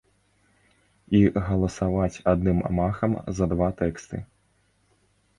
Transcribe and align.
І 1.17 1.19
галасаваць 1.49 2.21
адным 2.31 2.57
махам 2.77 3.13
за 3.41 3.45
два 3.53 3.67
тэксты. 3.83 4.17